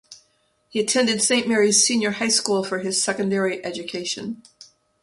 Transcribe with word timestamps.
He 0.69 0.79
attended 0.79 1.21
St 1.21 1.47
Marys 1.47 1.85
Senior 1.85 2.09
High 2.13 2.29
School 2.29 2.63
for 2.63 2.79
his 2.79 2.99
secondary 3.03 3.63
education. 3.63 4.41